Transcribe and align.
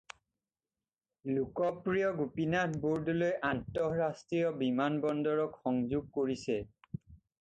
লোকপ্ৰিয় 1.33 2.07
গোপীনাথ 2.21 2.73
বৰদলৈ 2.85 3.35
আন্তঃৰাষ্ট্ৰীয় 3.49 4.57
বিমান 4.63 4.99
বন্দৰক 5.05 5.61
সংযোগ 5.67 6.09
কৰিছে। 6.19 6.61